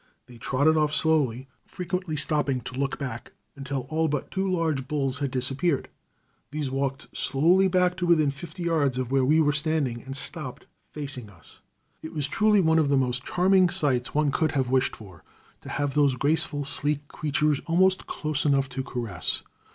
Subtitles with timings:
[0.25, 5.19] They trotted off slowly, frequently stopping to look back, until all but two large bulls
[5.19, 5.89] had disappeared.
[6.49, 10.65] These walked slowly back to within fifty yards of where we were standing, and stopped,
[10.89, 11.59] facing us.
[12.01, 15.23] It was truly one of the most charming sights one could have wished for,
[15.61, 19.43] to have those graceful, sleek creatures almost close enough to caress.